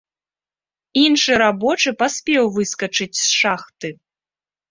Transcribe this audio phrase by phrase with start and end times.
[1.01, 3.89] Іншы рабочы паспеў выскачыць з шахты.